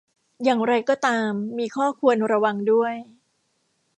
[0.43, 2.93] อย่างไรก็ตาม มีข้อควรระวังด้วย